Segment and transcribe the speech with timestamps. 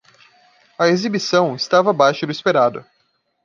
[0.79, 2.83] A exibição estava abaixo do esperado.